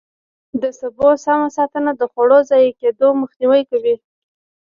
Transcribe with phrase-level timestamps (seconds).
[0.61, 3.95] د سبو سمه ساتنه د خوړو ضایع کېدو مخنیوی کوي.